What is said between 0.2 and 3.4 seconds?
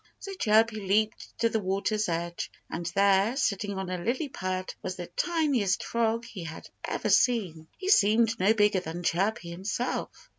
Chirpy leaped to the water's edge; and there,